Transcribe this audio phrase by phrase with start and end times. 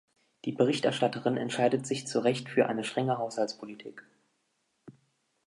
[0.45, 4.03] Die Berichterstatterin entscheidet sich zu Recht für eine strenge Haushaltspolitik.